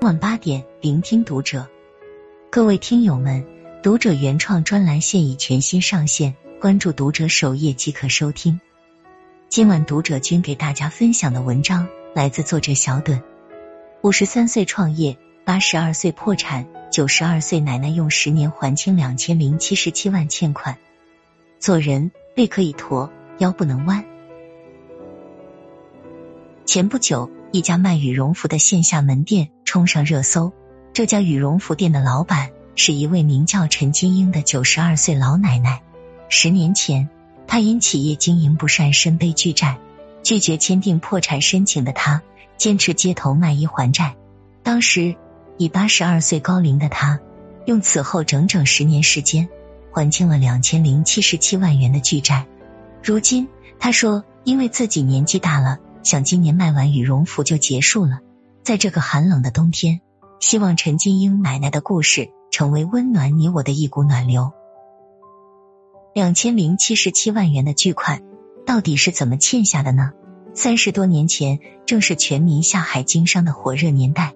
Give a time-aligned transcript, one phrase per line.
[0.00, 1.66] 晚八点，聆听读者。
[2.50, 3.44] 各位听友们，
[3.82, 8.60] 读者原创专栏现已全新上线，关注读者首页即可收听。
[9.48, 13.20] 今晚读者君给大家分享的文章来自作者小盹。
[14.02, 20.78] 五十三岁创业，八十二岁破产，九十二岁奶奶用十年还清两千零七十七万欠款。
[21.58, 24.04] 做人背可以驼，腰不能弯。
[26.64, 27.28] 前不久。
[27.50, 30.52] 一家卖羽绒服的线下门店冲上热搜。
[30.92, 35.80] 这家羽绒服店的老板是一位名叫陈金英的九十二岁老奶奶。
[36.28, 37.08] 十年前，
[37.46, 39.78] 她因企业经营不善身背巨债，
[40.22, 42.22] 拒绝签订破产申请的她，
[42.58, 44.14] 坚持街头卖衣还债。
[44.62, 45.16] 当时，
[45.56, 47.18] 已八十二岁高龄的她，
[47.64, 49.48] 用此后整整十年时间
[49.90, 52.46] 还清了两千零七十七万元的巨债。
[53.02, 55.78] 如今，她说，因为自己年纪大了。
[56.08, 58.20] 想今年卖完羽绒服就结束了，
[58.62, 60.00] 在这个寒冷的冬天，
[60.40, 64.50] 希望陈金英奶奶的故事成为温暖你我的一股暖流。
[66.14, 68.22] 两千零七十七万元的巨款
[68.64, 70.12] 到底是怎么欠下的呢？
[70.54, 74.32] 三十多年前，正是全民下海经商的火热年代。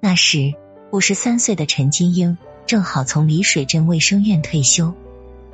[0.00, 0.52] 那时，
[0.90, 4.92] 五十三岁的陈金英正好从丽水镇卫生院退休，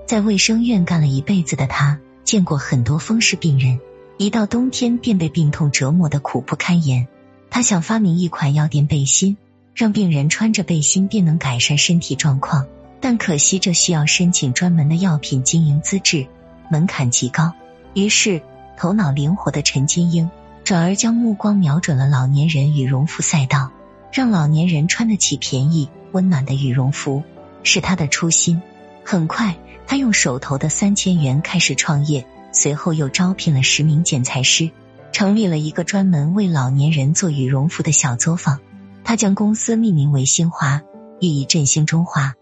[0.06, 3.78] 在卫生院干了一辈子的他，见过很多风湿病人。
[4.20, 7.08] 一到冬天便被病痛折磨的苦不堪言，
[7.48, 9.38] 他想发明一款药垫背心，
[9.74, 12.66] 让病人穿着背心便能改善身体状况。
[13.00, 16.26] 但可惜这需要申请专门的药品经营资质，
[16.70, 17.54] 门槛极高。
[17.94, 18.42] 于是
[18.76, 20.30] 头脑灵活的陈金英
[20.64, 23.70] 转而将目光瞄准了老年人羽绒服赛道，
[24.12, 27.22] 让老年人穿得起便宜温暖的羽绒服，
[27.62, 28.60] 是他的初心。
[29.02, 32.26] 很快，他用手头的三千元开始创业。
[32.52, 34.70] 随后又招聘了十名剪裁师，
[35.12, 38.60] 成立了一个专门为老年人做羽绒服的小作坊。
[39.04, 40.82] 他将公司命名为“新华”，
[41.20, 42.34] 寓意振兴中华。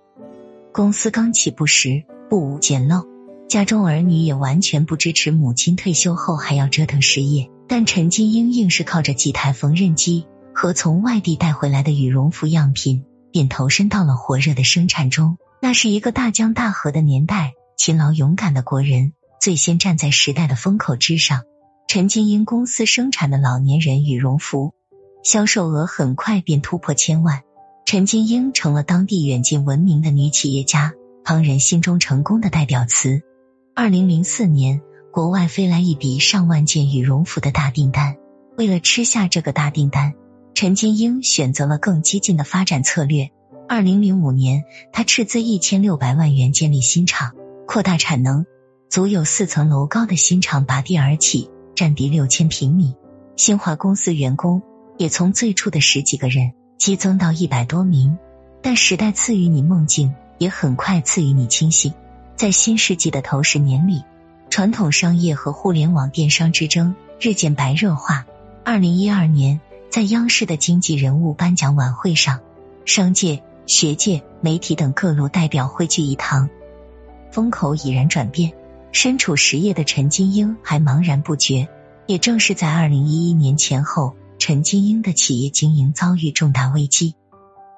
[0.73, 3.07] 公司刚起步时不无简陋，
[3.49, 7.49] 家中儿女也完全不支持母亲退休后还要折腾事业。
[7.67, 15.37] 但陈金英硬是靠着几台缝纫机和从外地带回来的羽绒服样品，便投身到了火热的生产中。
[15.61, 19.13] 那是一个大江大河的年代，勤劳勇敢的国人。
[19.49, 21.45] 最先站在时代的风口之上，
[21.87, 24.75] 陈金英公司生产的老年人羽绒服
[25.25, 27.41] 销售额很快便突破千万，
[27.87, 30.93] 陈金英成了当地远近闻名的女企业家，
[31.25, 33.23] 旁人心中成功的代表词。
[33.75, 38.19] 二零零四年，国外飞来一笔上万件羽绒服的大订单，
[38.59, 40.13] 为了吃下这个大订单，
[40.53, 43.31] 陈金英选择了更激进的发展策略。
[43.67, 47.33] 二零零五年，他斥资一千六百万元建立新厂，
[47.67, 48.45] 扩大产能。
[48.89, 52.95] 足有四层楼高的新厂拔地而起，占地六千平米。
[53.37, 54.63] 新华公司员工
[54.97, 58.17] 也从最初的十几个人激增到一百多名。
[58.63, 61.93] 但时代赐予你梦境，也很快赐予你清醒。
[62.35, 64.05] 在新世纪的头十年里，
[64.49, 68.25] 传统商业和互联网电商之争日渐白热化。
[68.65, 69.61] 二零一二年，
[69.91, 72.41] 在央视的经济人物颁奖晚会上，
[72.87, 76.49] 商界、学界、媒体等各路代表汇聚一堂，
[77.31, 78.55] 风口已然转变。
[78.93, 81.69] 身处实业的陈金英还茫然不觉。
[82.07, 87.15] 也正是在二零一一年前后，陈金英的企业经营遭遇重大危机，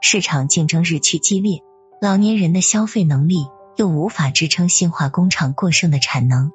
[0.01, 1.63] 市场竞争日趋激烈，
[2.01, 6.53] 老年人的消费能力又无法支撑新化工厂过剩的产能。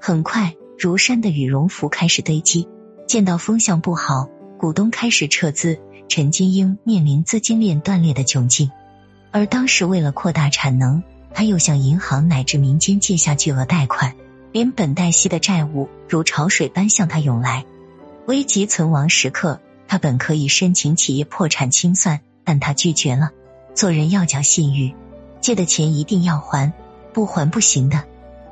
[0.00, 2.68] 很快，如山的羽绒服开始堆积。
[3.08, 8.70] 见到风向不好，股东开始撤资，陈金英面临资金链断裂的窘境。
[9.32, 11.02] 而当时为了扩大产能，
[11.34, 14.14] 他又向银行乃至民间借下巨额贷款，
[14.52, 17.64] 连本带息的债务如潮水般向他涌来。
[18.26, 23.30] 危急存亡时刻，他本可以申请企业破产清算，但他拒绝了。
[23.74, 24.94] 做人要讲信誉，
[25.40, 26.72] 借的钱一定要还，
[27.12, 28.04] 不还不行的。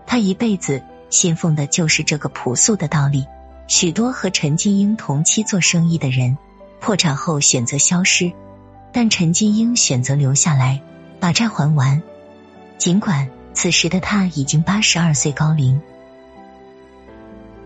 [0.06, 3.26] 他一辈子信奉的就是这个朴素的道理。
[3.68, 6.36] 许多和陈金英同期做生意的人，
[6.80, 8.32] 破产后选择消失，
[8.92, 10.82] 但陈金英选择留下来，
[11.20, 12.02] 把债还完。
[12.80, 15.82] 尽管此时的他已经八十二岁高龄，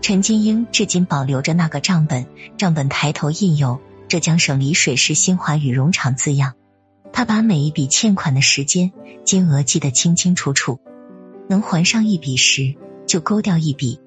[0.01, 2.27] 陈金英至今保留着那个账本，
[2.57, 3.79] 账本抬头印有
[4.09, 6.55] 浙江省丽水市新华羽绒厂字样。
[7.13, 8.91] 他把每一笔欠款的时间、
[9.23, 10.81] 金额记得清清楚楚，
[11.47, 12.75] 能还上一笔时
[13.07, 14.01] 就勾掉一笔。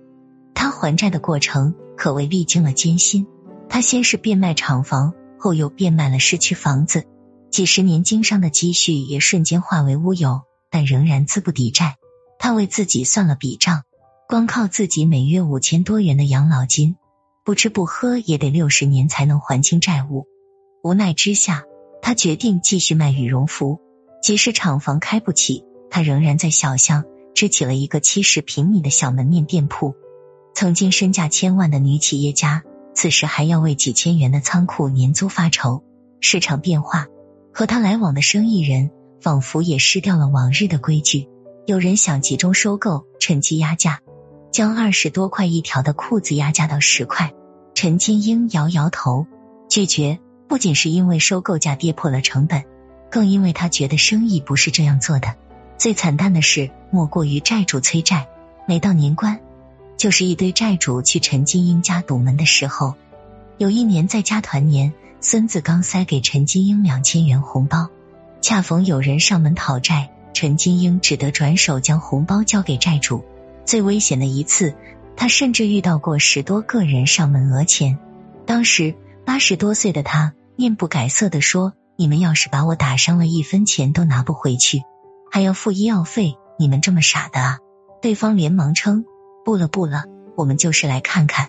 [0.53, 3.27] 他还债的过程可谓历经了艰辛。
[3.71, 7.07] 他先是变卖厂房，后又变卖了市区房子，
[7.51, 10.43] 几十年经商的积蓄也瞬间化为乌有。
[10.71, 11.97] 但仍然资不抵债，
[12.39, 13.83] 他为自己算了笔账，
[14.29, 16.97] 光靠自己每月五千多元的养老金，
[17.45, 20.27] 不吃不喝也得六十年才能还清债务。
[20.83, 21.65] 无奈之下，
[22.03, 23.81] 他决定继续卖羽绒服。
[24.23, 27.05] 即使厂房开不起，他仍然在小巷
[27.35, 29.95] 支起了一个七十平米的小门面店铺。
[30.55, 32.65] 曾经身价千万的女企业家，
[32.95, 35.85] 此时还要为几千元的仓库年租发愁。
[36.21, 37.07] 市场变化，
[37.55, 41.29] 和他来往的生意人仿佛也失掉了往日的规矩。
[41.67, 44.01] 有人想集中收购，趁机压价，
[44.51, 47.33] 将二十多块一条的裤子压价到十块。
[47.75, 49.27] 陈金英摇摇头，
[49.69, 50.19] 拒绝。
[50.49, 52.65] 不仅是因为收购价跌破了成本，
[53.11, 55.35] 更因为他觉得生意不是这样做的。
[55.77, 58.27] 最惨淡的是，莫过于债主催债。
[58.67, 59.41] 每到年关，
[59.99, 62.95] 就是一堆债主去陈金英家堵门的时候。
[63.59, 67.91] 有一年在家团年，孙子刚塞给陈金英两千元红包，
[68.41, 73.25] 恰逢有人上门讨债，陈金英只得转手将红包交给债主。
[73.65, 74.75] 最危险的一次，
[75.17, 77.99] 他甚至遇到过十多个人上门讹钱。
[78.47, 78.95] 当时
[79.25, 80.35] 八十多岁的他。
[80.61, 84.83] 面不改色的说：“你们要是把我打伤了，一分钱都拿不回去，
[85.31, 86.35] 还要付医药费。
[86.59, 87.59] 你们这么傻的啊？”
[88.03, 89.05] 对方连忙称
[89.47, 90.03] ：“不了不了，
[90.37, 91.47] 我们就是来看看。”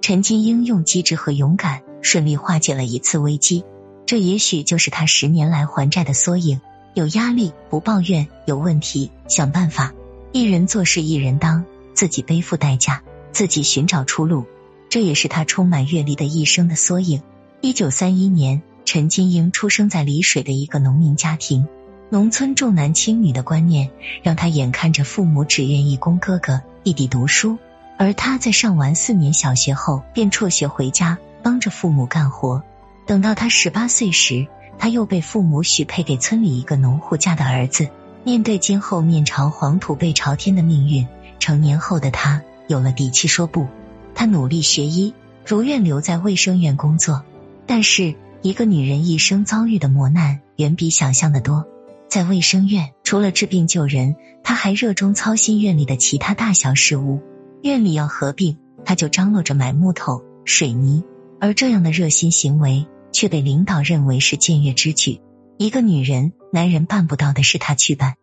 [0.00, 3.64] 陈金英用机智和勇敢顺利化解了一次危机，
[4.12, 6.60] 这也许就是他十年来还债的缩影。
[6.92, 9.94] 有压力不抱怨，有问题想办法，
[10.32, 11.64] 一人做事一人当，
[11.94, 13.00] 自己背负代价，
[13.32, 14.44] 自己寻找出路，
[14.90, 17.22] 这也是他充满阅历的一生的缩影。
[17.62, 21.66] 一九三一年，陈金英出生在丽水的一个农民家庭。
[22.10, 23.88] 农村重男轻女的观念，
[24.22, 27.56] 让他眼看着父母只愿意供哥哥弟弟读书，
[27.96, 32.62] 而他在上完四年小学后，便辍学回家帮着父母干活。
[33.06, 34.46] 等到他十八岁时，
[34.78, 37.88] 他又被父母许配给村里一个农户家的儿子。
[38.24, 41.06] 面对今后面朝黄土背朝天的命运，
[41.40, 43.66] 成年后的他有了底气说不。
[44.14, 45.14] 他努力学医，
[45.44, 47.24] 如愿留在卫生院工作。
[47.66, 51.66] 但是，一个女人一生遭遇的磨难远比想象的多。
[52.08, 54.14] 在卫生院，除了治病救人，
[54.44, 57.20] 她还热衷操心院里的其他大小事务。
[57.62, 61.02] 院里要合并，她就张罗着买木头、水泥。
[61.42, 65.20] 而这样的热心行为，却被领导认为是僭越之举。
[65.58, 68.14] 一个女人、男人办不到的事，她去办，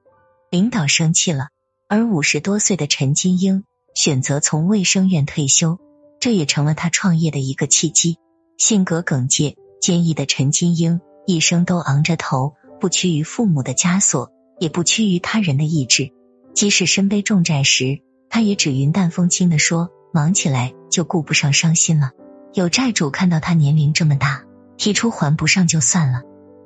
[0.50, 1.50] 领导生气了。
[1.90, 5.80] 而五十多岁的陈金英选择从卫生院退休，
[6.22, 8.18] 这也成了她创业的一个契机。
[8.58, 14.32] 性格耿介、坚毅的陈金英，一生都昂着头，不屈于父母的枷锁，
[14.62, 16.14] 也不屈于他人的意志。
[16.54, 18.00] 即使身背重债时，
[18.30, 22.12] 他也只云淡风轻的说：“忙起来就顾不上伤心了。”
[22.54, 24.44] 有债主看到他年龄这么大，
[24.78, 26.24] 提出还不上就算了，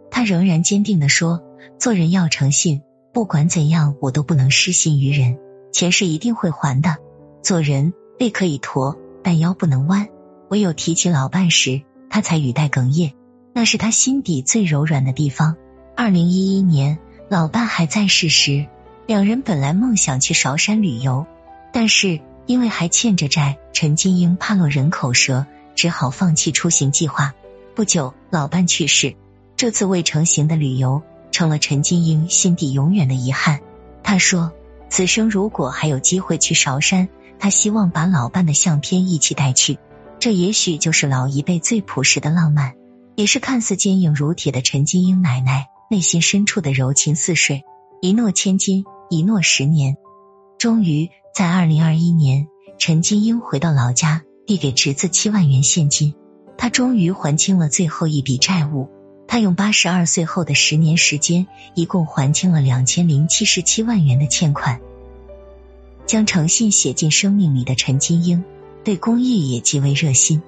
[0.09, 1.43] 他仍然坚定的说
[1.77, 2.81] ：“做人要诚信，
[3.13, 5.37] 不管怎样，我都不能失信于人，
[5.71, 6.97] 钱是一定会还的。
[7.41, 10.07] 做人背可以驼，但腰不能弯。”
[10.49, 11.81] 唯有提起老伴时，
[12.11, 13.13] 他才语带哽咽，
[13.53, 15.55] 那是他心底最柔软的地方。
[15.95, 18.67] 二零一一年，老伴还在世时，
[19.07, 21.25] 两人本来梦想去韶山旅游，
[21.71, 27.33] 但是因为还欠着债，陈金英怕落人口舌，只好放弃出行计划。
[27.75, 29.15] 不久，老伴去世，
[29.55, 33.61] 这次未成行的旅游成了陈金英心底永远的遗憾。
[34.03, 34.51] 他说
[34.89, 37.09] ：“此生如果还有机会去韶山，
[37.39, 39.79] 他希望把老伴的相片一起带去。”
[40.19, 42.75] 这也许就是老一辈最朴实的浪漫，
[43.15, 47.63] 也是看似坚硬如铁的陈金英奶奶内心深处的柔情似水。
[48.01, 49.97] 一诺千金，一诺十年。
[50.57, 56.13] 终于在二零二一年，陈金英回到老家，递给侄子七万元现金。
[56.57, 58.89] 他终于还清了最后一笔债务。
[59.27, 64.79] 他用八十二岁后的十年时间，一共还清了两千零七十七万元的欠款。
[66.05, 68.43] 将诚信写进生命里的陈金英。
[68.83, 70.41] 对公益也极为热心，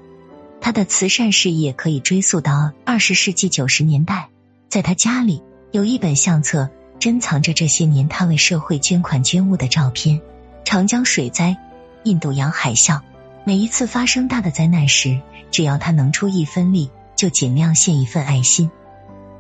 [0.59, 4.27] 他的慈善事业可以追溯到二十世纪九十年代。
[4.67, 10.21] 在他家里有一本相册，珍藏着这些年他为社会捐款捐物的照片。
[10.65, 11.55] 长江水灾、
[12.03, 12.99] 印度洋海啸，
[13.47, 15.19] 每一次发生大的灾难时，
[15.51, 18.71] 只要他能出一分力，就尽量献一份爱心。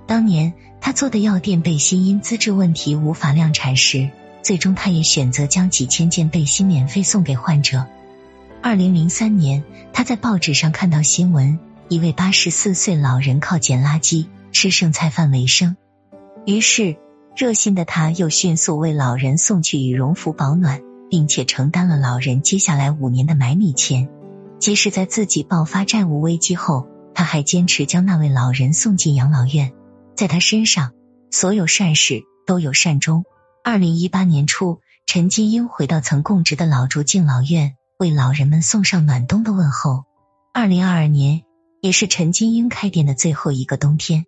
[0.05, 4.11] 当年他做的药店背心因资质问题无法量产时，
[4.43, 7.87] 最终他也选择将几千件背心免费送给患者。
[8.61, 11.57] 二零零三年，他在报纸上看到新闻，
[11.89, 15.75] 一位八十四岁老人靠捡垃圾、吃剩菜饭为生。
[16.45, 16.95] 于是，
[17.35, 24.09] 热心的他又迅速为老人送去羽绒服保暖，并且承担了老人接下来五年的买米钱。
[24.59, 29.73] 即使在自己爆发债务危机后，他还坚持将那位老人送进养老院。
[30.15, 30.93] 在他身上，
[31.31, 33.23] 所有善事都有善终。
[33.63, 37.75] 二零一八年初，陈金英回到曾供职的老竹敬老院。
[37.97, 40.03] 为老人们送上暖冬的问候。
[40.53, 41.43] 二零二二年，
[41.81, 44.25] 也是陈金英开店的最后一个冬天。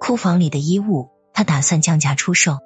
[0.00, 2.58] 库房里的衣物，他打算降价出售，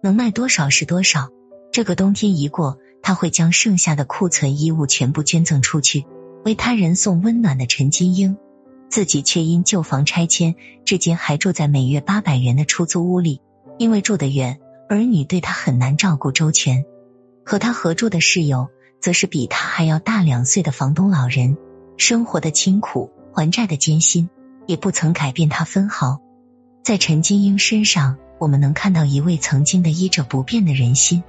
[0.00, 1.30] 能卖多少是多少。
[1.72, 6.06] 这个冬天一过，他会将剩下的库存衣物全部捐赠出去，
[6.44, 8.36] 为他人送温暖的陈金英，
[8.88, 13.40] 自己却因旧房拆迁，至今还住在每月八百元的出租屋里。
[13.78, 16.84] 因为住得远，儿女对他很难照顾周全。
[17.44, 18.68] 和他合住的室友，
[19.00, 21.56] 则是比他还要大两岁的房东老人。
[21.96, 24.28] 生活的清苦，还债的艰辛，
[24.66, 26.20] 也不曾改变他分毫。
[26.82, 31.22] 在陈金英身上，我们能看到一位曾经的医者不变的人心。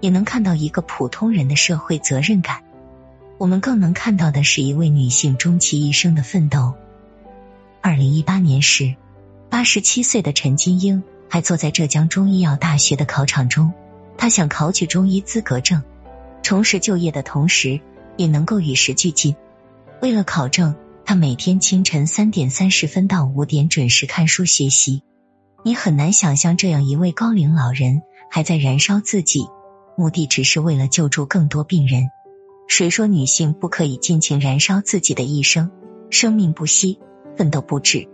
[0.00, 2.62] 也能看到一个普通人的社会责任感，
[3.38, 6.74] 我们更能看到的是一位女性终其一生的奋斗。
[7.80, 8.94] 二零一八年时，
[9.48, 13.72] 八十七岁的陈金英还坐在浙江中医药大学的考场中，
[14.16, 15.82] 她想考取中医资格证，
[16.42, 17.80] 重拾就业的同时，
[18.16, 19.36] 也能够与时俱进。
[20.02, 25.02] 为了考证，她每天清晨三点三十分到五点准时看书学习。
[25.62, 29.46] 你很难想象这样一位高龄老人还在燃烧自己。
[30.00, 32.08] 目的只是为了救助更多病人。
[32.66, 35.70] 谁说女性不可以尽情燃烧自己的一生？
[36.08, 36.98] 生命不息，
[37.36, 38.08] 奋斗不止。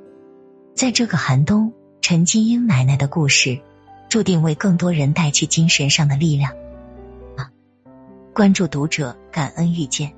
[0.75, 3.61] 在这个寒冬，陈金英奶奶的故事
[4.09, 6.52] 注定为更多人带去精神上的力量。
[8.35, 10.12] 关注读者，感恩遇见。